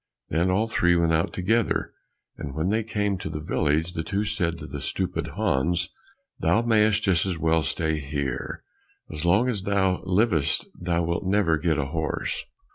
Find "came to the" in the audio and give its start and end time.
2.83-3.39